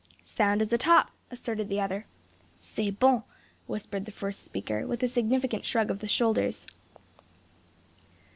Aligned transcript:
"Sound 0.23 0.63
as 0.63 0.73
a 0.73 0.79
top!" 0.79 1.11
asserted 1.29 1.69
the 1.69 1.79
other. 1.79 2.07
"C'est 2.57 2.89
bon!" 2.89 3.21
whispered 3.67 4.05
the 4.05 4.11
first 4.11 4.41
speaker, 4.41 4.87
with 4.87 5.03
a 5.03 5.07
significant 5.07 5.63
shrug 5.63 5.91
of 5.91 5.99
the 5.99 6.07
shoulders. 6.07 6.65